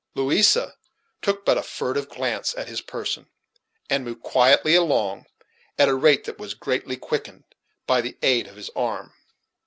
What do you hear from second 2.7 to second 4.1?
person, and